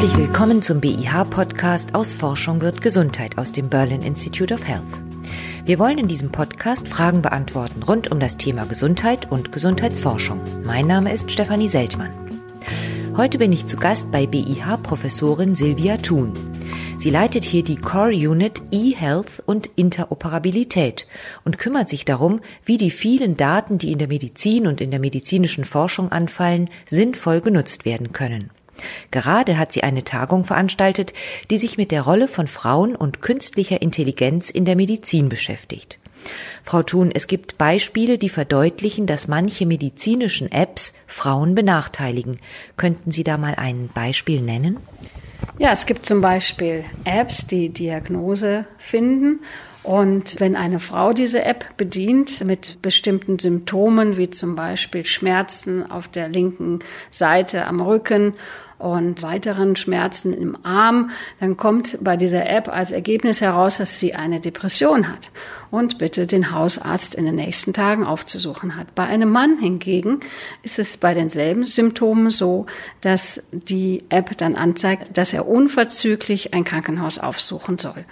Herzlich 0.00 0.16
willkommen 0.16 0.62
zum 0.62 0.80
BIH-Podcast 0.80 1.94
aus 1.94 2.14
Forschung 2.14 2.62
wird 2.62 2.80
Gesundheit 2.80 3.36
aus 3.36 3.52
dem 3.52 3.68
Berlin 3.68 4.00
Institute 4.00 4.54
of 4.54 4.66
Health. 4.66 4.80
Wir 5.66 5.78
wollen 5.78 5.98
in 5.98 6.08
diesem 6.08 6.32
Podcast 6.32 6.88
Fragen 6.88 7.20
beantworten 7.20 7.82
rund 7.82 8.10
um 8.10 8.18
das 8.18 8.38
Thema 8.38 8.64
Gesundheit 8.64 9.30
und 9.30 9.52
Gesundheitsforschung. 9.52 10.40
Mein 10.64 10.86
Name 10.86 11.12
ist 11.12 11.30
Stefanie 11.30 11.68
Seltmann. 11.68 12.14
Heute 13.14 13.36
bin 13.36 13.52
ich 13.52 13.66
zu 13.66 13.76
Gast 13.76 14.10
bei 14.10 14.24
BIH-Professorin 14.24 15.54
Silvia 15.54 15.98
Thun. 15.98 16.32
Sie 16.96 17.10
leitet 17.10 17.44
hier 17.44 17.62
die 17.62 17.76
Core 17.76 18.14
Unit 18.14 18.62
E-Health 18.70 19.42
und 19.44 19.68
Interoperabilität 19.76 21.06
und 21.44 21.58
kümmert 21.58 21.90
sich 21.90 22.06
darum, 22.06 22.40
wie 22.64 22.78
die 22.78 22.90
vielen 22.90 23.36
Daten, 23.36 23.76
die 23.76 23.92
in 23.92 23.98
der 23.98 24.08
Medizin 24.08 24.66
und 24.66 24.80
in 24.80 24.92
der 24.92 25.00
medizinischen 25.00 25.66
Forschung 25.66 26.10
anfallen, 26.10 26.70
sinnvoll 26.86 27.42
genutzt 27.42 27.84
werden 27.84 28.12
können. 28.12 28.50
Gerade 29.10 29.58
hat 29.58 29.72
sie 29.72 29.82
eine 29.82 30.04
Tagung 30.04 30.44
veranstaltet, 30.44 31.12
die 31.50 31.58
sich 31.58 31.76
mit 31.76 31.90
der 31.90 32.02
Rolle 32.02 32.28
von 32.28 32.46
Frauen 32.46 32.96
und 32.96 33.22
künstlicher 33.22 33.82
Intelligenz 33.82 34.50
in 34.50 34.64
der 34.64 34.76
Medizin 34.76 35.28
beschäftigt. 35.28 35.98
Frau 36.62 36.82
Thun, 36.82 37.10
es 37.12 37.26
gibt 37.26 37.58
Beispiele, 37.58 38.18
die 38.18 38.28
verdeutlichen, 38.28 39.06
dass 39.06 39.28
manche 39.28 39.66
medizinischen 39.66 40.52
Apps 40.52 40.94
Frauen 41.06 41.54
benachteiligen. 41.54 42.38
Könnten 42.76 43.10
Sie 43.10 43.24
da 43.24 43.38
mal 43.38 43.54
ein 43.56 43.88
Beispiel 43.92 44.42
nennen? 44.42 44.78
Ja, 45.58 45.72
es 45.72 45.86
gibt 45.86 46.04
zum 46.06 46.20
Beispiel 46.20 46.84
Apps, 47.04 47.46
die 47.46 47.70
Diagnose 47.70 48.66
finden. 48.78 49.40
Und 49.82 50.38
wenn 50.38 50.56
eine 50.56 50.78
Frau 50.78 51.14
diese 51.14 51.42
App 51.42 51.76
bedient 51.78 52.44
mit 52.44 52.82
bestimmten 52.82 53.38
Symptomen, 53.38 54.18
wie 54.18 54.28
zum 54.28 54.54
Beispiel 54.54 55.06
Schmerzen 55.06 55.90
auf 55.90 56.08
der 56.08 56.28
linken 56.28 56.80
Seite 57.10 57.66
am 57.66 57.80
Rücken 57.80 58.34
und 58.80 59.22
weiteren 59.22 59.76
Schmerzen 59.76 60.32
im 60.32 60.56
Arm, 60.64 61.10
dann 61.38 61.56
kommt 61.56 61.98
bei 62.00 62.16
dieser 62.16 62.48
App 62.48 62.68
als 62.68 62.92
Ergebnis 62.92 63.40
heraus, 63.40 63.78
dass 63.78 64.00
sie 64.00 64.14
eine 64.14 64.40
Depression 64.40 65.08
hat 65.08 65.30
und 65.70 65.98
bitte 65.98 66.26
den 66.26 66.50
Hausarzt 66.52 67.14
in 67.14 67.24
den 67.24 67.36
nächsten 67.36 67.72
Tagen 67.72 68.04
aufzusuchen 68.04 68.76
hat. 68.76 68.94
Bei 68.94 69.04
einem 69.04 69.30
Mann 69.30 69.58
hingegen 69.58 70.20
ist 70.62 70.78
es 70.78 70.96
bei 70.96 71.14
denselben 71.14 71.64
Symptomen 71.64 72.30
so, 72.30 72.66
dass 73.00 73.42
die 73.52 74.04
App 74.08 74.36
dann 74.38 74.56
anzeigt, 74.56 75.16
dass 75.16 75.32
er 75.32 75.46
unverzüglich 75.46 76.54
ein 76.54 76.64
Krankenhaus 76.64 77.18
aufsuchen 77.18 77.78
soll, 77.78 78.04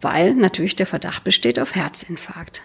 weil 0.00 0.34
natürlich 0.34 0.76
der 0.76 0.86
Verdacht 0.86 1.24
besteht 1.24 1.58
auf 1.58 1.74
Herzinfarkt. 1.74 2.62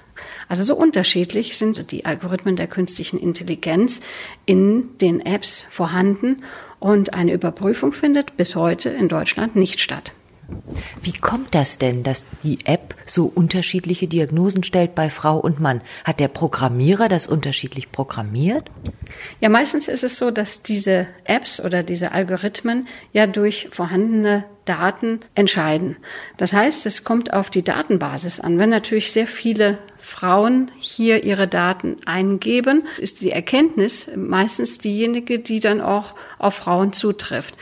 Also 0.52 0.64
so 0.66 0.76
unterschiedlich 0.76 1.58
sind 1.58 1.94
die 1.94 2.04
Algorithmen 2.04 2.58
der 2.58 2.68
künstlichen 2.68 3.18
Intelligenz 3.18 4.02
in 4.46 4.98
den 4.98 5.26
Apps 5.26 5.66
vorhanden 5.70 6.44
und 6.78 7.14
eine 7.14 7.32
Überprüfung 7.32 7.94
findet 7.94 8.36
bis 8.36 8.54
heute 8.54 8.90
in 8.90 9.08
Deutschland 9.08 9.56
nicht 9.56 9.80
statt. 9.80 10.12
Wie 11.02 11.14
kommt 11.14 11.56
das 11.56 11.78
denn, 11.78 12.04
dass 12.04 12.26
die 12.44 12.60
App 12.66 12.96
so 13.06 13.32
unterschiedliche 13.34 14.10
Diagnosen 14.10 14.66
stellt 14.66 14.94
bei 14.94 15.10
Frau 15.10 15.38
und 15.38 15.62
Mann? 15.62 15.80
Hat 16.04 16.20
der 16.20 16.28
Programmierer 16.28 17.08
das 17.08 17.28
unterschiedlich 17.28 17.94
programmiert? 17.94 18.70
Ja, 19.40 19.48
meistens 19.48 19.88
ist 19.88 20.04
es 20.04 20.20
so, 20.20 20.32
dass 20.32 20.62
diese 20.62 21.08
Apps 21.24 21.62
oder 21.62 21.82
diese 21.82 22.12
Algorithmen 22.12 22.90
ja 23.14 23.26
durch 23.26 23.70
vorhandene 23.72 24.44
Daten 24.72 25.20
entscheiden. 25.36 25.98
Das 26.38 26.54
heißt, 26.54 26.86
es 26.86 27.04
kommt 27.04 27.34
auf 27.34 27.50
die 27.50 27.62
Datenbasis 27.62 28.40
an. 28.40 28.58
Wenn 28.58 28.70
natürlich 28.70 29.12
sehr 29.12 29.28
viele 29.28 29.80
Frauen 30.00 30.72
hier 30.80 31.26
ihre 31.26 31.50
Daten 31.50 31.98
eingeben, 32.06 32.84
ist 32.98 33.20
die 33.20 33.32
Erkenntnis 33.32 34.10
meistens 34.16 34.78
diejenige, 34.78 35.40
die 35.40 35.60
dann 35.60 35.82
auch 35.82 36.16
auf 36.40 36.54
Frauen 36.56 36.94
zutrifft. 36.94 37.56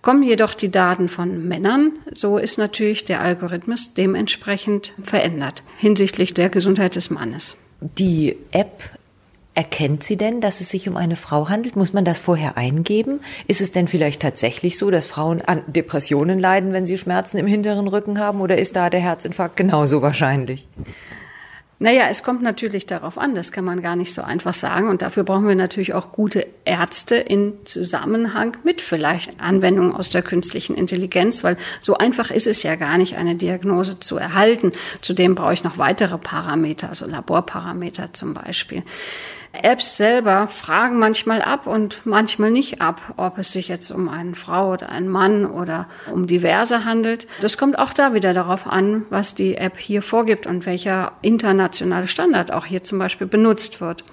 Kommen 0.00 0.22
jedoch 0.22 0.54
die 0.54 0.70
Daten 0.70 1.10
von 1.10 1.46
Männern, 1.46 1.92
so 2.14 2.38
ist 2.38 2.56
natürlich 2.56 3.04
der 3.04 3.20
Algorithmus 3.20 3.92
dementsprechend 3.92 4.94
verändert 5.02 5.62
hinsichtlich 5.76 6.32
der 6.32 6.48
Gesundheit 6.48 6.96
des 6.96 7.10
Mannes. 7.10 7.58
Die 7.80 8.36
App 8.50 8.95
Erkennt 9.56 10.02
sie 10.02 10.18
denn, 10.18 10.42
dass 10.42 10.60
es 10.60 10.68
sich 10.68 10.86
um 10.86 10.98
eine 10.98 11.16
Frau 11.16 11.48
handelt? 11.48 11.76
Muss 11.76 11.94
man 11.94 12.04
das 12.04 12.18
vorher 12.18 12.58
eingeben? 12.58 13.20
Ist 13.46 13.62
es 13.62 13.72
denn 13.72 13.88
vielleicht 13.88 14.20
tatsächlich 14.20 14.76
so, 14.76 14.90
dass 14.90 15.06
Frauen 15.06 15.40
an 15.40 15.62
Depressionen 15.66 16.38
leiden, 16.38 16.74
wenn 16.74 16.84
sie 16.84 16.98
Schmerzen 16.98 17.38
im 17.38 17.46
hinteren 17.46 17.88
Rücken 17.88 18.18
haben? 18.18 18.42
Oder 18.42 18.58
ist 18.58 18.76
da 18.76 18.90
der 18.90 19.00
Herzinfarkt 19.00 19.56
genauso 19.56 20.02
wahrscheinlich? 20.02 20.68
Naja, 21.78 22.08
es 22.10 22.22
kommt 22.22 22.42
natürlich 22.42 22.84
darauf 22.84 23.16
an, 23.16 23.34
das 23.34 23.50
kann 23.50 23.64
man 23.64 23.80
gar 23.80 23.96
nicht 23.96 24.12
so 24.12 24.20
einfach 24.20 24.52
sagen. 24.52 24.90
Und 24.90 25.00
dafür 25.00 25.24
brauchen 25.24 25.48
wir 25.48 25.54
natürlich 25.54 25.94
auch 25.94 26.12
gute 26.12 26.46
Ärzte 26.66 27.16
in 27.16 27.54
Zusammenhang 27.64 28.58
mit 28.62 28.82
vielleicht 28.82 29.40
Anwendungen 29.40 29.92
aus 29.92 30.10
der 30.10 30.20
künstlichen 30.20 30.76
Intelligenz, 30.76 31.44
weil 31.44 31.56
so 31.80 31.96
einfach 31.96 32.30
ist 32.30 32.46
es 32.46 32.62
ja 32.62 32.76
gar 32.76 32.98
nicht, 32.98 33.16
eine 33.16 33.36
Diagnose 33.36 34.00
zu 34.00 34.18
erhalten. 34.18 34.72
Zudem 35.00 35.34
brauche 35.34 35.54
ich 35.54 35.64
noch 35.64 35.78
weitere 35.78 36.18
Parameter, 36.18 36.90
also 36.90 37.06
Laborparameter 37.06 38.12
zum 38.12 38.34
Beispiel. 38.34 38.82
Apps 39.62 39.96
selber 39.96 40.48
fragen 40.48 40.98
manchmal 40.98 41.42
ab 41.42 41.66
und 41.66 42.00
manchmal 42.04 42.50
nicht 42.50 42.80
ab, 42.80 43.00
ob 43.16 43.38
es 43.38 43.52
sich 43.52 43.68
jetzt 43.68 43.90
um 43.90 44.08
eine 44.08 44.34
Frau 44.34 44.72
oder 44.72 44.88
einen 44.88 45.08
Mann 45.08 45.46
oder 45.46 45.86
um 46.12 46.26
diverse 46.26 46.84
handelt. 46.84 47.26
Das 47.40 47.58
kommt 47.58 47.78
auch 47.78 47.92
da 47.92 48.14
wieder 48.14 48.34
darauf 48.34 48.66
an, 48.66 49.04
was 49.10 49.34
die 49.34 49.56
App 49.56 49.78
hier 49.78 50.02
vorgibt 50.02 50.46
und 50.46 50.66
welcher 50.66 51.12
internationale 51.22 52.08
Standard 52.08 52.52
auch 52.52 52.64
hier 52.66 52.84
zum 52.84 52.98
Beispiel 52.98 53.26
benutzt 53.26 53.80
wird. 53.80 54.04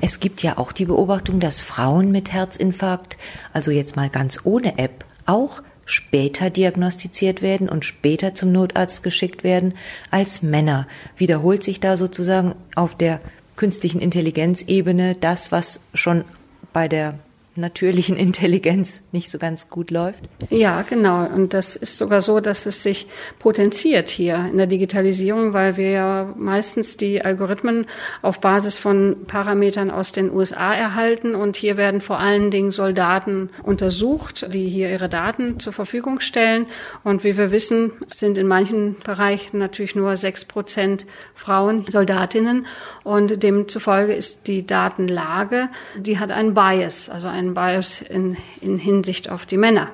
Es 0.00 0.20
gibt 0.20 0.42
ja 0.42 0.56
auch 0.56 0.72
die 0.72 0.86
Beobachtung, 0.86 1.40
dass 1.40 1.60
Frauen 1.60 2.10
mit 2.10 2.32
Herzinfarkt, 2.32 3.18
also 3.52 3.70
jetzt 3.70 3.96
mal 3.96 4.08
ganz 4.08 4.40
ohne 4.44 4.78
App, 4.78 5.04
auch 5.26 5.62
später 5.84 6.50
diagnostiziert 6.50 7.42
werden 7.42 7.68
und 7.68 7.84
später 7.84 8.34
zum 8.34 8.52
Notarzt 8.52 9.02
geschickt 9.02 9.44
werden 9.44 9.74
als 10.10 10.42
Männer. 10.42 10.86
Wiederholt 11.16 11.62
sich 11.62 11.80
da 11.80 11.96
sozusagen 11.96 12.54
auf 12.76 12.94
der 12.94 13.20
künstlichen 13.60 14.00
Intelligenzebene 14.00 15.14
das, 15.14 15.52
was 15.52 15.82
schon 15.92 16.24
bei 16.72 16.88
der 16.88 17.18
natürlichen 17.56 18.16
Intelligenz 18.16 19.02
nicht 19.12 19.30
so 19.30 19.38
ganz 19.38 19.68
gut 19.68 19.90
läuft? 19.90 20.20
Ja, 20.50 20.82
genau. 20.82 21.26
Und 21.26 21.54
das 21.54 21.76
ist 21.76 21.96
sogar 21.96 22.20
so, 22.20 22.40
dass 22.40 22.66
es 22.66 22.82
sich 22.82 23.06
potenziert 23.38 24.10
hier 24.10 24.48
in 24.50 24.56
der 24.56 24.66
Digitalisierung, 24.66 25.52
weil 25.52 25.76
wir 25.76 25.90
ja 25.90 26.34
meistens 26.36 26.96
die 26.96 27.24
Algorithmen 27.24 27.86
auf 28.22 28.40
Basis 28.40 28.76
von 28.76 29.16
Parametern 29.26 29.90
aus 29.90 30.12
den 30.12 30.30
USA 30.30 30.74
erhalten. 30.74 31.34
Und 31.34 31.56
hier 31.56 31.76
werden 31.76 32.00
vor 32.00 32.18
allen 32.18 32.50
Dingen 32.50 32.70
Soldaten 32.70 33.50
untersucht, 33.62 34.46
die 34.52 34.68
hier 34.68 34.90
ihre 34.90 35.08
Daten 35.08 35.60
zur 35.60 35.72
Verfügung 35.72 36.20
stellen. 36.20 36.66
Und 37.04 37.24
wie 37.24 37.36
wir 37.36 37.50
wissen, 37.50 37.92
sind 38.12 38.38
in 38.38 38.46
manchen 38.46 38.96
Bereichen 39.04 39.58
natürlich 39.58 39.94
nur 39.94 40.16
sechs 40.16 40.44
Prozent 40.44 41.06
Frauen 41.34 41.86
Soldatinnen. 41.88 42.66
Und 43.02 43.42
demzufolge 43.42 44.14
ist 44.14 44.46
die 44.46 44.66
Datenlage, 44.66 45.68
die 45.96 46.18
hat 46.18 46.30
einen 46.30 46.54
Bias, 46.54 47.08
also 47.08 47.28
einen 47.28 47.39
einen 47.40 47.54
Bias 47.54 48.02
in, 48.02 48.36
in 48.60 48.78
Hinsicht 48.78 49.30
auf 49.30 49.46
die 49.46 49.56
Männer. 49.56 49.88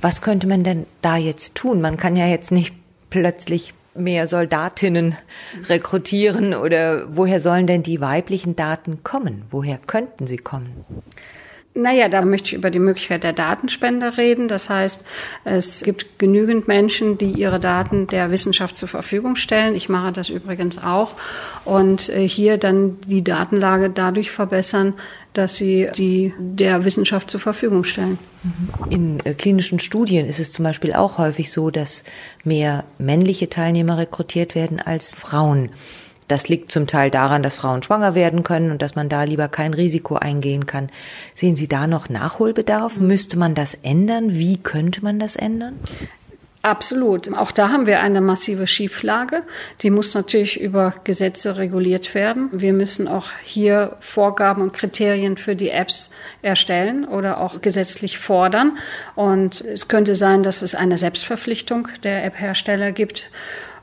Was 0.00 0.22
könnte 0.22 0.46
man 0.46 0.64
denn 0.64 0.86
da 1.02 1.16
jetzt 1.16 1.54
tun? 1.54 1.80
Man 1.80 1.96
kann 1.96 2.16
ja 2.16 2.26
jetzt 2.26 2.50
nicht 2.50 2.74
plötzlich 3.10 3.74
mehr 3.94 4.26
Soldatinnen 4.26 5.16
rekrutieren 5.68 6.52
oder 6.52 7.16
woher 7.16 7.38
sollen 7.38 7.68
denn 7.68 7.84
die 7.84 8.00
weiblichen 8.00 8.56
Daten 8.56 9.04
kommen? 9.04 9.44
Woher 9.50 9.78
könnten 9.78 10.26
sie 10.26 10.36
kommen? 10.36 10.84
Naja, 11.76 12.08
da 12.08 12.22
möchte 12.22 12.48
ich 12.48 12.54
über 12.54 12.70
die 12.70 12.78
Möglichkeit 12.78 13.24
der 13.24 13.32
Datenspende 13.32 14.16
reden. 14.16 14.46
Das 14.46 14.70
heißt, 14.70 15.04
es 15.42 15.82
gibt 15.82 16.20
genügend 16.20 16.68
Menschen, 16.68 17.18
die 17.18 17.32
ihre 17.32 17.58
Daten 17.58 18.06
der 18.06 18.30
Wissenschaft 18.30 18.76
zur 18.76 18.86
Verfügung 18.86 19.34
stellen. 19.34 19.74
Ich 19.74 19.88
mache 19.88 20.12
das 20.12 20.28
übrigens 20.28 20.78
auch. 20.78 21.14
Und 21.64 22.08
äh, 22.10 22.28
hier 22.28 22.58
dann 22.58 22.98
die 23.08 23.24
Datenlage 23.24 23.90
dadurch 23.90 24.30
verbessern, 24.30 24.94
dass 25.32 25.56
sie 25.56 25.88
die 25.96 26.32
der 26.38 26.84
Wissenschaft 26.84 27.28
zur 27.28 27.40
Verfügung 27.40 27.82
stellen. 27.82 28.18
In 28.88 29.18
äh, 29.24 29.34
klinischen 29.34 29.80
Studien 29.80 30.26
ist 30.26 30.38
es 30.38 30.52
zum 30.52 30.64
Beispiel 30.64 30.92
auch 30.92 31.18
häufig 31.18 31.50
so, 31.50 31.70
dass 31.70 32.04
mehr 32.44 32.84
männliche 32.98 33.48
Teilnehmer 33.48 33.98
rekrutiert 33.98 34.54
werden 34.54 34.78
als 34.78 35.12
Frauen. 35.12 35.70
Das 36.28 36.48
liegt 36.48 36.72
zum 36.72 36.86
Teil 36.86 37.10
daran, 37.10 37.42
dass 37.42 37.54
Frauen 37.54 37.82
schwanger 37.82 38.14
werden 38.14 38.44
können 38.44 38.70
und 38.70 38.80
dass 38.80 38.94
man 38.94 39.08
da 39.08 39.24
lieber 39.24 39.48
kein 39.48 39.74
Risiko 39.74 40.16
eingehen 40.16 40.66
kann. 40.66 40.88
Sehen 41.34 41.56
Sie 41.56 41.68
da 41.68 41.86
noch 41.86 42.08
Nachholbedarf? 42.08 42.96
Müsste 42.96 43.38
man 43.38 43.54
das 43.54 43.74
ändern? 43.74 44.32
Wie 44.32 44.56
könnte 44.56 45.02
man 45.02 45.18
das 45.18 45.36
ändern? 45.36 45.78
Absolut. 46.64 47.30
Auch 47.34 47.52
da 47.52 47.68
haben 47.68 47.84
wir 47.84 48.00
eine 48.00 48.22
massive 48.22 48.66
Schieflage. 48.66 49.42
Die 49.82 49.90
muss 49.90 50.14
natürlich 50.14 50.58
über 50.58 50.94
Gesetze 51.04 51.58
reguliert 51.58 52.14
werden. 52.14 52.48
Wir 52.52 52.72
müssen 52.72 53.06
auch 53.06 53.26
hier 53.42 53.96
Vorgaben 54.00 54.62
und 54.62 54.72
Kriterien 54.72 55.36
für 55.36 55.56
die 55.56 55.68
Apps 55.68 56.08
erstellen 56.40 57.04
oder 57.04 57.38
auch 57.42 57.60
gesetzlich 57.60 58.16
fordern. 58.16 58.78
Und 59.14 59.60
es 59.60 59.88
könnte 59.88 60.16
sein, 60.16 60.42
dass 60.42 60.62
es 60.62 60.74
eine 60.74 60.96
Selbstverpflichtung 60.96 61.88
der 62.02 62.24
App-Hersteller 62.24 62.92
gibt 62.92 63.24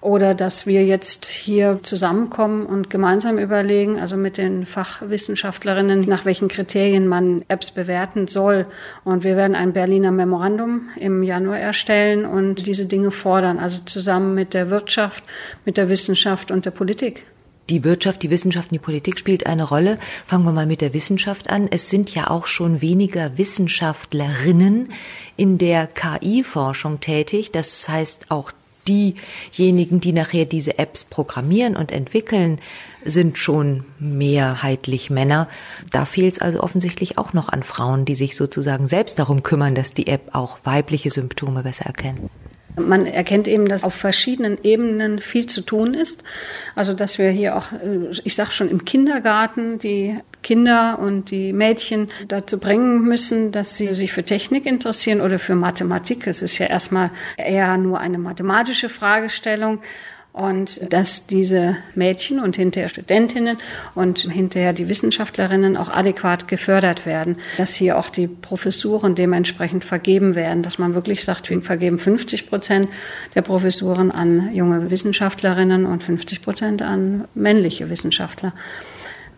oder 0.02 0.34
dass 0.34 0.66
wir 0.66 0.84
jetzt 0.84 1.26
hier 1.26 1.80
zusammenkommen 1.84 2.66
und 2.66 2.90
gemeinsam 2.90 3.38
überlegen, 3.38 4.00
also 4.00 4.18
mit 4.18 4.38
den 4.38 4.66
Fachwissenschaftlerinnen, 4.66 6.02
nach 6.02 6.26
welchen 6.26 6.48
Kriterien 6.48 7.08
man 7.08 7.46
Apps 7.48 7.72
bewerten 7.72 8.28
soll. 8.28 8.66
Und 9.04 9.24
wir 9.24 9.38
werden 9.38 9.56
ein 9.56 9.74
Berliner 9.74 10.12
Memorandum 10.12 10.90
im 10.96 11.22
Januar 11.22 11.60
erstellen 11.60 12.26
und 12.26 12.66
diese 12.66 12.88
Dinge 12.88 13.12
fordern, 13.12 13.60
also 13.60 13.80
zusammen 13.86 14.34
mit 14.34 14.56
der 14.56 14.72
Wirtschaft, 14.72 15.24
mit 15.66 15.78
der 15.78 15.88
Wissenschaft 15.88 16.50
und 16.50 16.66
der 16.66 16.72
Politik. 16.72 17.24
Die 17.70 17.84
Wirtschaft, 17.84 18.24
die 18.24 18.32
Wissenschaft 18.32 18.72
und 18.72 18.74
die 18.74 18.80
Politik 18.80 19.20
spielt 19.20 19.46
eine 19.46 19.64
Rolle. 19.64 20.00
Fangen 20.26 20.44
wir 20.44 20.52
mal 20.52 20.66
mit 20.66 20.82
der 20.82 20.94
Wissenschaft 20.96 21.50
an. 21.50 21.68
Es 21.72 21.90
sind 21.90 22.14
ja 22.14 22.30
auch 22.30 22.48
schon 22.48 22.82
weniger 22.82 23.38
Wissenschaftlerinnen 23.38 24.92
in 25.38 25.58
der 25.58 25.88
KI-Forschung 25.88 27.00
tätig. 27.00 27.52
Das 27.52 27.88
heißt, 27.88 28.26
auch 28.30 28.52
diejenigen, 28.88 30.00
die 30.00 30.14
nachher 30.14 30.46
diese 30.46 30.80
Apps 30.80 31.04
programmieren 31.04 31.76
und 31.76 31.92
entwickeln, 31.92 32.60
sind 33.04 33.38
schon 33.38 33.86
mehrheitlich 34.00 35.10
Männer. 35.10 35.48
Da 35.90 36.06
fehlt 36.06 36.34
es 36.34 36.42
also 36.42 36.62
offensichtlich 36.62 37.18
auch 37.18 37.34
noch 37.34 37.50
an 37.50 37.64
Frauen, 37.64 38.06
die 38.06 38.16
sich 38.16 38.36
sozusagen 38.36 38.88
selbst 38.88 39.18
darum 39.20 39.44
kümmern, 39.44 39.76
dass 39.76 39.94
die 39.94 40.08
App 40.08 40.30
auch 40.34 40.60
weibliche 40.64 41.10
Symptome 41.10 41.64
besser 41.64 41.86
erkennt. 41.86 42.30
Man 42.88 43.06
erkennt 43.06 43.48
eben, 43.48 43.68
dass 43.68 43.84
auf 43.84 43.94
verschiedenen 43.94 44.58
Ebenen 44.64 45.20
viel 45.20 45.48
zu 45.48 45.62
tun 45.62 45.94
ist. 45.94 46.24
Also 46.76 46.94
dass 46.94 47.18
wir 47.18 47.30
hier 47.30 47.56
auch, 47.56 47.72
äh, 47.72 48.12
ich 48.24 48.36
sage 48.36 48.52
schon 48.52 48.70
im 48.70 48.86
Kindergarten, 48.86 49.80
die 49.80 50.18
Kinder 50.44 51.00
und 51.00 51.32
die 51.32 51.54
Mädchen 51.54 52.10
dazu 52.28 52.58
bringen 52.58 53.04
müssen, 53.04 53.52
dass 53.52 53.76
sie 53.76 53.94
sich 53.94 54.12
für 54.12 54.24
Technik 54.24 54.66
interessieren 54.66 55.22
oder 55.22 55.40
für 55.40 55.56
Mathematik. 55.56 56.28
Es 56.28 56.42
ist 56.42 56.58
ja 56.58 56.66
erstmal 56.66 57.12
eher 57.38 57.78
nur 57.78 58.00
eine 58.00 58.18
mathematische 58.18 58.90
Fragestellung 58.90 59.82
und 60.34 60.80
dass 60.94 61.28
diese 61.28 61.76
Mädchen 61.94 62.40
und 62.40 62.56
hinterher 62.56 62.88
Studentinnen 62.90 63.58
und 63.96 64.20
hinterher 64.20 64.72
die 64.72 64.88
Wissenschaftlerinnen 64.88 65.76
auch 65.76 65.90
adäquat 65.90 66.48
gefördert 66.48 67.06
werden, 67.06 67.38
dass 67.58 67.74
hier 67.74 67.98
auch 67.98 68.10
die 68.10 68.28
Professuren 68.28 69.16
dementsprechend 69.16 69.84
vergeben 69.84 70.36
werden, 70.36 70.64
dass 70.64 70.80
man 70.80 70.94
wirklich 70.94 71.26
sagt, 71.26 71.50
wir 71.50 71.62
vergeben 71.62 72.00
50 72.00 72.48
Prozent 72.48 72.90
der 73.36 73.42
Professuren 73.42 74.12
an 74.12 74.56
junge 74.56 74.90
Wissenschaftlerinnen 74.90 75.86
und 75.86 76.04
50 76.04 76.42
Prozent 76.42 76.82
an 76.82 77.26
männliche 77.36 77.90
Wissenschaftler. 77.90 78.54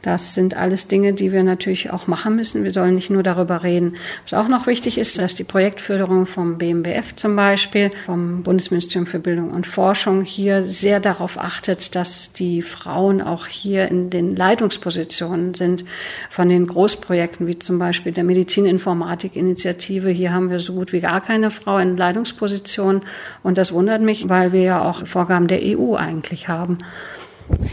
Das 0.04 0.36
sind 0.36 0.58
alles 0.58 0.90
Dinge, 0.90 1.14
die 1.14 1.32
wir 1.32 1.44
natürlich 1.44 1.92
auch 1.92 2.08
machen 2.08 2.36
müssen. 2.36 2.66
Wir 2.66 2.74
sollen 2.74 2.94
nicht 2.94 3.10
nur 3.10 3.24
darüber 3.24 3.64
reden. 3.64 3.96
Was 4.24 4.34
auch 4.34 4.50
noch 4.50 4.68
wichtig 4.68 4.98
ist, 4.98 5.18
dass 5.18 5.34
die 5.34 5.46
Projektförderung 5.46 6.26
vom 6.26 6.58
BMBF 6.58 7.16
zum 7.16 7.38
Beispiel, 7.38 7.90
vom 8.06 8.44
Bundesministerium 8.44 9.08
für 9.08 9.20
Bildung 9.20 9.52
und 9.52 9.66
Forschung 9.66 10.26
hier 10.26 10.68
sehr 10.68 11.00
darauf 11.00 11.40
achtet, 11.40 11.96
dass 11.96 12.34
die 12.34 12.62
Frauen 12.62 13.22
auch 13.22 13.48
hier 13.48 13.88
in 13.88 14.10
den 14.10 14.36
Leitungspositionen 14.36 15.54
sind 15.54 15.86
von 16.30 16.50
den 16.50 16.68
Großprojekten, 16.68 17.48
wie 17.48 17.58
zum 17.58 17.80
Beispiel 17.80 18.12
der 18.12 18.26
Medizininformatik-Initiative. 18.26 20.10
Hier 20.10 20.34
haben 20.34 20.50
wir 20.50 20.60
so 20.60 20.74
gut 20.74 20.92
wie 20.92 21.00
gar 21.00 21.22
keine 21.22 21.50
Frau 21.50 21.78
in 21.78 21.96
Leitungspositionen. 21.96 23.04
Und 23.42 23.58
das 23.58 23.72
wundert 23.72 24.02
mich, 24.02 24.28
weil 24.28 24.52
wir 24.52 24.64
ja 24.64 24.84
auch 24.84 25.08
Vorgaben 25.08 25.48
der 25.48 25.62
EU 25.64 25.96
eigentlich 25.96 26.50
haben. 26.50 26.80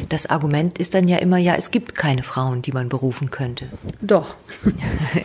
Das 0.08 0.26
Argument 0.26 0.78
ist 0.78 0.94
dann 0.94 1.08
ja 1.08 1.19
immer, 1.19 1.38
ja, 1.38 1.55
es 1.56 1.70
gibt 1.70 1.94
keine 1.94 2.22
Frauen, 2.22 2.62
die 2.62 2.72
man 2.72 2.88
berufen 2.88 3.31
könnte. 3.31 3.67
Doch. 4.00 4.34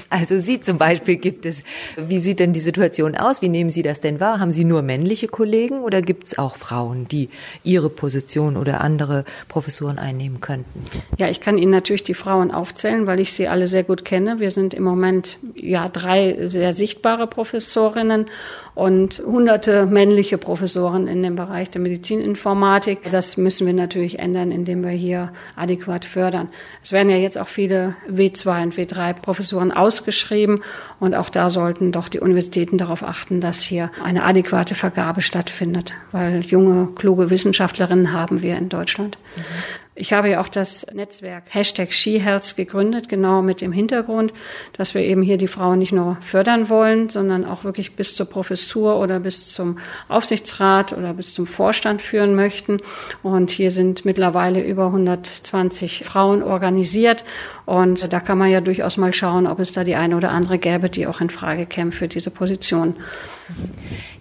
Also 0.10 0.40
Sie 0.40 0.62
zum 0.62 0.78
Beispiel 0.78 1.18
gibt 1.18 1.46
es. 1.46 1.62
Wie 1.98 2.20
sieht 2.20 2.40
denn 2.40 2.54
die 2.54 2.62
Situation 2.62 3.16
aus? 3.16 3.42
Wie 3.42 3.50
nehmen 3.50 3.70
Sie 3.70 3.82
das 3.82 4.00
denn 4.00 4.20
wahr? 4.20 4.40
Haben 4.40 4.52
Sie 4.52 4.64
nur 4.64 4.82
männliche 4.82 5.28
Kollegen 5.28 5.82
oder 5.82 6.02
gibt 6.02 6.26
es 6.28 6.38
auch 6.38 6.56
Frauen, 6.56 7.08
die 7.08 7.30
Ihre 7.64 7.90
Position 7.90 8.56
oder 8.56 8.82
andere 8.82 9.26
Professuren 9.50 10.00
einnehmen 10.00 10.40
könnten? 10.40 10.86
Ja, 11.18 11.30
ich 11.30 11.42
kann 11.42 11.58
Ihnen 11.58 11.72
natürlich 11.72 12.04
die 12.04 12.14
Frauen 12.14 12.52
aufzählen, 12.52 13.08
weil 13.08 13.20
ich 13.20 13.34
sie 13.34 13.48
alle 13.48 13.68
sehr 13.68 13.84
gut 13.84 14.06
kenne. 14.06 14.40
Wir 14.40 14.52
sind 14.52 14.74
im 14.74 14.84
Moment 14.84 15.38
ja 15.56 15.90
drei 15.90 16.48
sehr 16.48 16.74
sichtbare 16.74 17.28
Professorinnen 17.28 18.28
und 18.76 19.24
hunderte 19.26 19.86
männliche 19.86 20.38
Professoren 20.38 21.08
in 21.08 21.24
dem 21.24 21.38
Bereich 21.38 21.70
der 21.70 21.82
Medizininformatik. 21.82 23.10
Das 23.10 23.38
müssen 23.38 23.66
wir 23.66 23.74
natürlich 23.74 24.20
ändern, 24.20 24.52
indem 24.52 24.84
wir 24.84 24.92
hier 24.92 25.32
adäquat 25.56 26.04
fördern. 26.04 26.50
Es 26.84 26.92
werden 26.92 27.10
ja 27.10 27.16
jetzt 27.16 27.38
auch 27.38 27.48
viele 27.48 27.96
W2 28.10 28.64
und 28.64 28.76
W3 28.76 29.14
Professoren 29.14 29.72
ausgeschrieben 29.72 30.62
und 31.00 31.16
auch 31.16 31.30
da 31.30 31.50
sollten 31.50 31.94
doch 31.94 32.10
die 32.10 32.20
Universitäten 32.20 32.78
darauf 32.78 33.02
achten, 33.02 33.40
dass 33.40 33.62
hier 33.62 33.92
eine 34.04 34.24
adäquate 34.24 34.76
Vergabe 34.76 35.22
stattfindet, 35.22 35.94
weil 36.12 36.42
junge, 36.42 36.90
kluge 36.96 37.30
Wissenschaftlerinnen 37.30 38.12
haben 38.12 38.44
wir 38.44 38.58
in 38.58 38.68
Deutschland. 38.68 39.18
Mhm. 39.38 39.85
Ich 39.98 40.12
habe 40.12 40.30
ja 40.30 40.42
auch 40.42 40.50
das 40.50 40.86
Netzwerk 40.92 41.46
Hashtag 41.48 41.94
SheHealth 41.94 42.58
gegründet, 42.58 43.08
genau 43.08 43.42
mit 43.42 43.62
dem 43.62 43.72
Hintergrund, 43.72 44.34
dass 44.74 44.94
wir 44.94 45.02
eben 45.02 45.22
hier 45.22 45.38
die 45.38 45.48
Frauen 45.48 45.80
nicht 45.80 45.94
nur 45.94 46.18
fördern 46.20 46.68
wollen, 46.68 47.08
sondern 47.08 47.46
auch 47.46 47.64
wirklich 47.64 47.96
bis 47.96 48.14
zur 48.14 48.26
Professur 48.26 49.00
oder 49.00 49.22
bis 49.22 49.48
zum 49.54 49.78
Aufsichtsrat 50.10 50.92
oder 50.92 51.14
bis 51.14 51.34
zum 51.34 51.48
Vorstand 51.48 52.02
führen 52.02 52.36
möchten. 52.36 52.82
Und 53.24 53.52
hier 53.52 53.72
sind 53.72 54.04
mittlerweile 54.04 54.62
über 54.62 54.88
120 54.88 56.04
Frauen 56.04 56.44
organisiert. 56.44 57.24
Und 57.66 58.14
da 58.14 58.20
kann 58.20 58.38
man 58.38 58.52
ja 58.52 58.62
durchaus 58.62 58.98
mal 58.98 59.14
schauen, 59.14 59.48
ob 59.48 59.60
es 59.60 59.72
da 59.72 59.84
die 59.84 59.96
eine 59.96 60.16
oder 60.16 60.32
andere 60.32 60.60
gäbe, 60.60 60.90
die 60.90 61.08
auch 61.08 61.20
in 61.20 61.30
Frage 61.30 61.66
käme 61.66 61.92
für 61.92 62.08
diese 62.08 62.30
Position. 62.30 62.96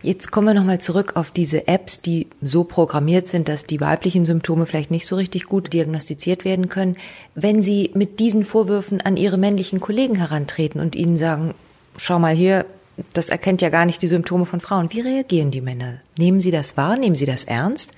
Jetzt 0.02 0.30
kommen 0.30 0.46
wir 0.46 0.54
nochmal 0.54 0.80
zurück 0.80 1.12
auf 1.14 1.30
diese 1.30 1.68
Apps, 1.68 2.00
die 2.00 2.26
so 2.42 2.64
programmiert 2.64 3.28
sind, 3.28 3.48
dass 3.48 3.64
die 3.64 3.80
weiblichen 3.80 4.24
Symptome 4.24 4.66
vielleicht 4.66 4.90
nicht 4.90 5.06
so 5.06 5.16
richtig 5.16 5.44
gut 5.44 5.72
diagnostiziert 5.72 6.44
werden 6.44 6.68
können. 6.68 6.96
Wenn 7.34 7.62
Sie 7.62 7.90
mit 7.94 8.18
diesen 8.18 8.44
Vorwürfen 8.44 9.00
an 9.00 9.16
Ihre 9.16 9.36
männlichen 9.36 9.80
Kollegen 9.80 10.14
herantreten 10.14 10.80
und 10.80 10.96
ihnen 10.96 11.16
sagen, 11.16 11.54
schau 11.96 12.18
mal 12.18 12.34
hier, 12.34 12.64
das 13.12 13.28
erkennt 13.28 13.60
ja 13.60 13.70
gar 13.70 13.86
nicht 13.86 14.00
die 14.02 14.08
Symptome 14.08 14.46
von 14.46 14.60
Frauen. 14.60 14.92
Wie 14.92 15.00
reagieren 15.00 15.50
die 15.50 15.60
Männer? 15.60 16.00
Nehmen 16.16 16.40
Sie 16.40 16.50
das 16.50 16.76
wahr? 16.76 16.96
Nehmen 16.96 17.16
Sie 17.16 17.26
das 17.26 17.44
ernst? 17.44 17.92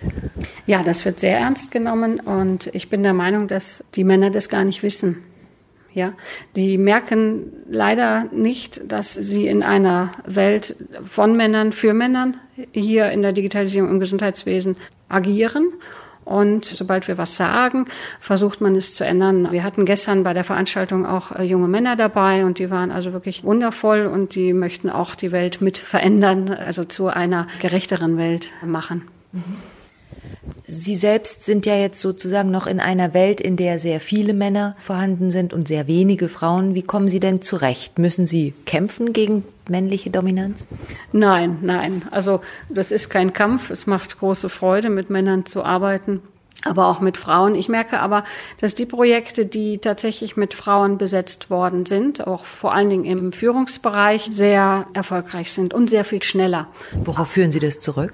Ja, 0.66 0.82
das 0.82 1.04
wird 1.04 1.20
sehr 1.20 1.38
ernst 1.38 1.70
genommen 1.70 2.18
und 2.18 2.68
ich 2.72 2.88
bin 2.88 3.02
der 3.02 3.12
Meinung, 3.12 3.46
dass 3.46 3.84
die 3.94 4.04
Männer 4.04 4.30
das 4.30 4.48
gar 4.48 4.64
nicht 4.64 4.82
wissen. 4.82 5.22
Ja, 5.96 6.12
die 6.56 6.76
merken 6.76 7.54
leider 7.70 8.24
nicht, 8.30 8.82
dass 8.92 9.14
sie 9.14 9.46
in 9.46 9.62
einer 9.62 10.12
Welt 10.26 10.76
von 11.10 11.34
Männern 11.38 11.72
für 11.72 11.94
Männern 11.94 12.36
hier 12.72 13.08
in 13.12 13.22
der 13.22 13.32
Digitalisierung 13.32 13.88
im 13.88 13.98
Gesundheitswesen 13.98 14.76
agieren. 15.08 15.72
Und 16.26 16.66
sobald 16.66 17.08
wir 17.08 17.16
was 17.16 17.38
sagen, 17.38 17.86
versucht 18.20 18.60
man 18.60 18.74
es 18.74 18.94
zu 18.94 19.06
ändern. 19.06 19.50
Wir 19.52 19.64
hatten 19.64 19.86
gestern 19.86 20.22
bei 20.22 20.34
der 20.34 20.44
Veranstaltung 20.44 21.06
auch 21.06 21.32
äh, 21.32 21.44
junge 21.44 21.66
Männer 21.66 21.96
dabei 21.96 22.44
und 22.44 22.58
die 22.58 22.68
waren 22.68 22.90
also 22.90 23.14
wirklich 23.14 23.42
wundervoll 23.42 24.04
und 24.04 24.34
die 24.34 24.52
möchten 24.52 24.90
auch 24.90 25.14
die 25.14 25.32
Welt 25.32 25.62
mit 25.62 25.78
verändern, 25.78 26.50
also 26.52 26.84
zu 26.84 27.06
einer 27.06 27.46
gerechteren 27.62 28.18
Welt 28.18 28.50
machen. 28.62 29.08
Mhm. 29.32 29.75
Sie 30.68 30.96
selbst 30.96 31.44
sind 31.44 31.64
ja 31.64 31.76
jetzt 31.76 32.00
sozusagen 32.00 32.50
noch 32.50 32.66
in 32.66 32.80
einer 32.80 33.14
Welt, 33.14 33.40
in 33.40 33.56
der 33.56 33.78
sehr 33.78 34.00
viele 34.00 34.34
Männer 34.34 34.74
vorhanden 34.80 35.30
sind 35.30 35.52
und 35.52 35.68
sehr 35.68 35.86
wenige 35.86 36.28
Frauen. 36.28 36.74
Wie 36.74 36.82
kommen 36.82 37.06
Sie 37.06 37.20
denn 37.20 37.40
zurecht? 37.40 38.00
Müssen 38.00 38.26
Sie 38.26 38.52
kämpfen 38.64 39.12
gegen 39.12 39.44
männliche 39.68 40.10
Dominanz? 40.10 40.64
Nein, 41.12 41.58
nein. 41.62 42.02
Also 42.10 42.40
das 42.68 42.90
ist 42.90 43.10
kein 43.10 43.32
Kampf. 43.32 43.70
Es 43.70 43.86
macht 43.86 44.18
große 44.18 44.48
Freude, 44.48 44.90
mit 44.90 45.08
Männern 45.08 45.46
zu 45.46 45.62
arbeiten 45.62 46.20
aber 46.64 46.88
auch 46.88 47.00
mit 47.00 47.16
Frauen. 47.16 47.54
Ich 47.54 47.68
merke 47.68 48.00
aber, 48.00 48.24
dass 48.60 48.74
die 48.74 48.86
Projekte, 48.86 49.46
die 49.46 49.78
tatsächlich 49.78 50.36
mit 50.36 50.52
Frauen 50.52 50.98
besetzt 50.98 51.48
worden 51.48 51.86
sind, 51.86 52.26
auch 52.26 52.44
vor 52.44 52.74
allen 52.74 52.90
Dingen 52.90 53.04
im 53.04 53.32
Führungsbereich, 53.32 54.30
sehr 54.32 54.86
erfolgreich 54.92 55.52
sind 55.52 55.74
und 55.74 55.90
sehr 55.90 56.04
viel 56.04 56.22
schneller. 56.22 56.66
Worauf 57.04 57.28
führen 57.28 57.52
Sie 57.52 57.60
das 57.60 57.78
zurück? 57.78 58.12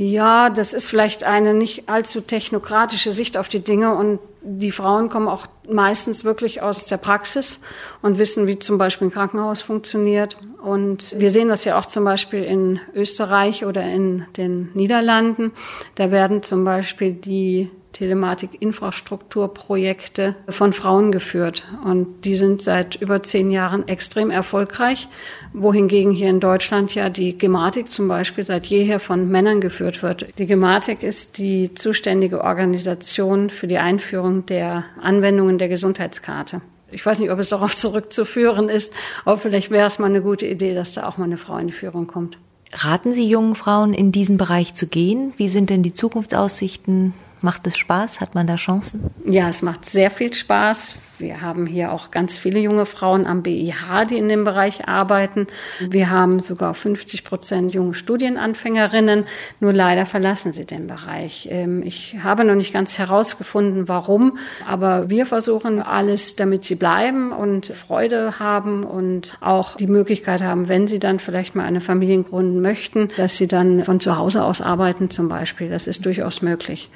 Ja, 0.00 0.48
das 0.48 0.74
ist 0.74 0.86
vielleicht 0.86 1.24
eine 1.24 1.54
nicht 1.54 1.88
allzu 1.88 2.20
technokratische 2.20 3.10
Sicht 3.10 3.36
auf 3.36 3.48
die 3.48 3.58
Dinge 3.58 3.96
und 3.96 4.20
die 4.42 4.70
Frauen 4.70 5.08
kommen 5.08 5.26
auch 5.26 5.48
meistens 5.68 6.22
wirklich 6.22 6.62
aus 6.62 6.86
der 6.86 6.98
Praxis 6.98 7.58
und 8.00 8.16
wissen, 8.16 8.46
wie 8.46 8.60
zum 8.60 8.78
Beispiel 8.78 9.08
ein 9.08 9.10
Krankenhaus 9.10 9.60
funktioniert. 9.60 10.36
Und 10.62 11.18
wir 11.18 11.32
sehen 11.32 11.48
das 11.48 11.64
ja 11.64 11.76
auch 11.76 11.86
zum 11.86 12.04
Beispiel 12.04 12.44
in 12.44 12.78
Österreich 12.94 13.64
oder 13.64 13.82
in 13.82 14.24
den 14.36 14.70
Niederlanden. 14.72 15.50
Da 15.96 16.12
werden 16.12 16.44
zum 16.44 16.64
Beispiel 16.64 17.14
die 17.14 17.68
Telematik-Infrastrukturprojekte 17.98 20.36
von 20.48 20.72
Frauen 20.72 21.10
geführt. 21.10 21.64
Und 21.84 22.24
die 22.24 22.36
sind 22.36 22.62
seit 22.62 22.94
über 22.96 23.22
zehn 23.22 23.50
Jahren 23.50 23.88
extrem 23.88 24.30
erfolgreich, 24.30 25.08
wohingegen 25.52 26.12
hier 26.12 26.30
in 26.30 26.40
Deutschland 26.40 26.94
ja 26.94 27.10
die 27.10 27.36
Gematik 27.36 27.90
zum 27.90 28.06
Beispiel 28.06 28.44
seit 28.44 28.66
jeher 28.66 29.00
von 29.00 29.28
Männern 29.28 29.60
geführt 29.60 30.02
wird. 30.02 30.28
Die 30.38 30.46
Gematik 30.46 31.02
ist 31.02 31.38
die 31.38 31.74
zuständige 31.74 32.44
Organisation 32.44 33.50
für 33.50 33.66
die 33.66 33.78
Einführung 33.78 34.46
der 34.46 34.84
Anwendungen 35.00 35.58
der 35.58 35.68
Gesundheitskarte. 35.68 36.60
Ich 36.90 37.04
weiß 37.04 37.18
nicht, 37.18 37.30
ob 37.30 37.38
es 37.40 37.48
darauf 37.48 37.74
zurückzuführen 37.76 38.68
ist, 38.68 38.92
aber 39.24 39.38
vielleicht 39.38 39.70
wäre 39.70 39.88
es 39.88 39.98
mal 39.98 40.06
eine 40.06 40.22
gute 40.22 40.46
Idee, 40.46 40.74
dass 40.74 40.92
da 40.92 41.08
auch 41.08 41.18
mal 41.18 41.24
eine 41.24 41.36
Frau 41.36 41.58
in 41.58 41.66
die 41.66 41.72
Führung 41.72 42.06
kommt. 42.06 42.38
Raten 42.72 43.12
Sie 43.12 43.28
jungen 43.28 43.56
Frauen, 43.56 43.94
in 43.94 44.12
diesen 44.12 44.36
Bereich 44.36 44.74
zu 44.74 44.86
gehen? 44.86 45.32
Wie 45.36 45.48
sind 45.48 45.70
denn 45.70 45.82
die 45.82 45.94
Zukunftsaussichten? 45.94 47.14
Macht 47.40 47.66
es 47.66 47.76
Spaß? 47.76 48.20
Hat 48.20 48.34
man 48.34 48.46
da 48.46 48.56
Chancen? 48.56 49.10
Ja, 49.24 49.48
es 49.48 49.62
macht 49.62 49.84
sehr 49.84 50.10
viel 50.10 50.34
Spaß. 50.34 50.94
Wir 51.18 51.40
haben 51.40 51.66
hier 51.66 51.92
auch 51.92 52.10
ganz 52.10 52.38
viele 52.38 52.60
junge 52.60 52.86
Frauen 52.86 53.26
am 53.26 53.42
BIH, 53.42 54.06
die 54.08 54.18
in 54.18 54.28
dem 54.28 54.44
Bereich 54.44 54.86
arbeiten. 54.86 55.48
Wir 55.80 56.10
haben 56.10 56.38
sogar 56.38 56.74
50 56.74 57.24
Prozent 57.24 57.74
junge 57.74 57.94
Studienanfängerinnen. 57.94 59.24
Nur 59.58 59.72
leider 59.72 60.06
verlassen 60.06 60.52
sie 60.52 60.64
den 60.64 60.86
Bereich. 60.86 61.48
Ähm, 61.50 61.82
ich 61.82 62.16
habe 62.22 62.44
noch 62.44 62.54
nicht 62.54 62.72
ganz 62.72 62.98
herausgefunden, 62.98 63.88
warum, 63.88 64.38
aber 64.66 65.10
wir 65.10 65.26
versuchen 65.26 65.82
alles, 65.82 66.36
damit 66.36 66.64
sie 66.64 66.76
bleiben 66.76 67.32
und 67.32 67.66
Freude 67.66 68.38
haben 68.38 68.84
und 68.84 69.38
auch 69.40 69.76
die 69.76 69.88
Möglichkeit 69.88 70.42
haben, 70.42 70.68
wenn 70.68 70.86
sie 70.86 71.00
dann 71.00 71.18
vielleicht 71.18 71.56
mal 71.56 71.64
eine 71.64 71.80
Familie 71.80 72.22
gründen 72.22 72.60
möchten, 72.60 73.10
dass 73.16 73.36
sie 73.36 73.48
dann 73.48 73.82
von 73.82 73.98
zu 73.98 74.16
Hause 74.16 74.44
aus 74.44 74.60
arbeiten 74.60 75.10
zum 75.10 75.28
Beispiel. 75.28 75.68
Das 75.68 75.86
ist 75.88 76.06
durchaus 76.06 76.42
möglich. 76.42 76.90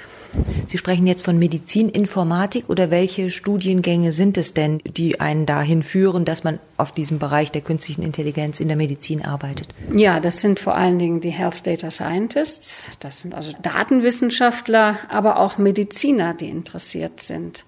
Sie 0.67 0.79
sprechen 0.79 1.07
jetzt 1.07 1.25
von 1.25 1.39
Medizininformatik 1.39 2.69
oder 2.69 2.91
welche 2.91 3.31
Studiengänge 3.31 4.13
sind 4.13 4.39
es 4.39 4.55
denn, 4.55 4.81
die 4.85 5.21
einen 5.21 5.47
dahin 5.47 5.83
führen, 5.83 6.25
dass 6.25 6.45
man 6.45 6.59
auf 6.77 6.93
diesem 6.93 7.19
Bereich 7.19 7.51
der 7.51 7.63
künstlichen 7.63 8.03
Intelligenz 8.03 8.61
in 8.61 8.69
der 8.69 8.77
Medizin 8.77 9.25
arbeitet? 9.25 9.69
Ja, 9.93 10.21
das 10.21 10.41
sind 10.41 10.61
vor 10.61 10.75
allen 10.75 10.99
Dingen 10.99 11.21
die 11.21 11.31
Health 11.31 11.67
Data 11.67 11.91
Scientists, 11.91 12.85
das 13.01 13.21
sind 13.21 13.35
also 13.35 13.53
Datenwissenschaftler, 13.63 14.99
aber 15.09 15.39
auch 15.39 15.59
Mediziner, 15.59 16.35
die 16.35 16.49
interessiert 16.49 17.21
sind 17.21 17.65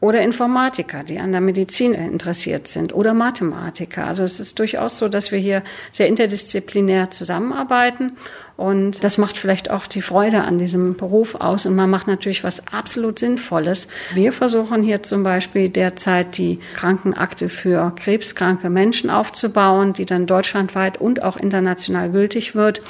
oder 0.00 0.20
Informatiker, 0.20 1.04
die 1.04 1.18
an 1.18 1.32
der 1.32 1.40
Medizin 1.40 1.94
interessiert 1.94 2.68
sind 2.68 2.94
oder 2.94 3.14
Mathematiker. 3.14 4.06
Also 4.06 4.24
es 4.24 4.40
ist 4.40 4.58
durchaus 4.58 4.98
so, 4.98 5.08
dass 5.08 5.32
wir 5.32 5.38
hier 5.38 5.62
sehr 5.90 6.06
interdisziplinär 6.06 7.10
zusammenarbeiten 7.10 8.12
und 8.56 9.04
das 9.04 9.18
macht 9.18 9.36
vielleicht 9.36 9.70
auch 9.70 9.86
die 9.86 10.00
Freude 10.00 10.42
an 10.42 10.58
diesem 10.58 10.96
Beruf 10.96 11.34
aus. 11.34 11.66
Und 11.66 11.76
man 11.76 11.90
macht 11.90 12.06
natürlich 12.06 12.42
was 12.42 12.66
absolut 12.68 13.18
Sinnvolles. 13.18 13.86
Wir 14.14 14.32
versuchen 14.32 14.82
hier 14.82 15.02
zum 15.02 15.22
Beispiel 15.22 15.68
derzeit 15.68 16.38
die 16.38 16.58
Krankenakte 16.74 17.50
für 17.50 17.92
krebskranke 17.94 18.70
Menschen 18.70 19.10
aufzubauen, 19.10 19.92
die 19.92 20.06
dann 20.06 20.26
deutschlandweit 20.26 20.98
und 20.98 21.22
auch 21.22 21.36
international 21.36 22.10
gültig 22.10 22.54
wird. 22.54 22.80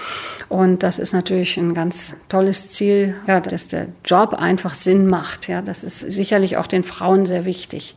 Und 0.49 0.85
das 0.85 1.01
ist 1.01 1.13
natürlich 1.13 1.57
ein 1.57 1.75
ganz 1.75 2.15
tolles 2.29 2.71
Ziel, 2.71 3.17
ja, 3.27 3.41
dass 3.41 3.67
der 3.67 3.89
Job 4.05 4.35
einfach 4.35 4.75
Sinn 4.75 5.09
macht. 5.09 5.49
Ja, 5.49 5.63
das 5.63 5.83
ist 5.83 5.99
sicherlich 5.99 6.59
auch 6.59 6.69
den 6.69 6.85
Frauen 6.85 7.27
sehr 7.27 7.45
wichtig 7.45 7.97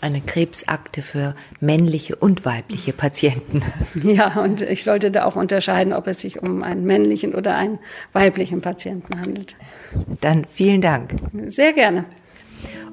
eine 0.00 0.20
Krebsakte 0.20 1.02
für 1.02 1.34
männliche 1.60 2.16
und 2.16 2.44
weibliche 2.44 2.92
Patienten. 2.92 3.62
Ja, 4.02 4.40
und 4.40 4.60
ich 4.62 4.84
sollte 4.84 5.10
da 5.10 5.24
auch 5.24 5.36
unterscheiden, 5.36 5.92
ob 5.92 6.06
es 6.06 6.20
sich 6.20 6.40
um 6.42 6.62
einen 6.62 6.84
männlichen 6.84 7.34
oder 7.34 7.56
einen 7.56 7.78
weiblichen 8.12 8.60
Patienten 8.60 9.18
handelt. 9.20 9.56
Dann 10.20 10.46
vielen 10.50 10.80
Dank. 10.80 11.14
Sehr 11.48 11.72
gerne. 11.72 12.04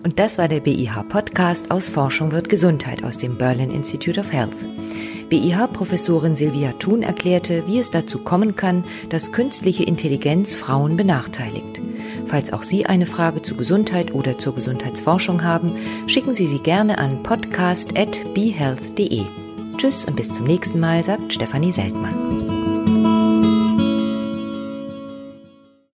Und 0.04 0.20
das 0.20 0.38
war 0.38 0.48
der 0.48 0.60
BIH-Podcast 0.60 1.72
aus 1.72 1.90
Forschung 1.90 2.32
wird 2.32 2.50
Gesundheit 2.50 3.04
aus 3.04 3.18
dem 3.18 3.38
Berlin 3.38 3.72
Institute 3.72 4.20
of 4.20 4.32
Health. 4.32 4.56
BIH-Professorin 5.30 6.36
Silvia 6.36 6.74
Thun 6.74 7.04
erklärte, 7.04 7.64
wie 7.68 7.80
es 7.80 7.90
dazu 7.90 8.20
kommen 8.20 8.56
kann, 8.56 8.84
dass 9.10 9.32
künstliche 9.32 9.84
Intelligenz 9.84 10.56
Frauen 10.56 10.98
benachteiligt. 10.98 11.83
Falls 12.34 12.52
auch 12.52 12.64
Sie 12.64 12.88
eine 12.88 13.06
Frage 13.06 13.44
zu 13.44 13.56
Gesundheit 13.56 14.16
oder 14.16 14.40
zur 14.40 14.56
Gesundheitsforschung 14.56 15.44
haben, 15.44 15.72
schicken 16.08 16.34
Sie 16.34 16.48
sie 16.48 16.58
gerne 16.58 16.98
an 16.98 17.22
podcast.behealth.de. 17.22 19.26
Tschüss 19.78 20.06
und 20.06 20.16
bis 20.16 20.34
zum 20.34 20.48
nächsten 20.48 20.80
Mal, 20.80 21.04
sagt 21.04 21.32
Stefanie 21.32 21.72
Seltmann. 21.72 22.23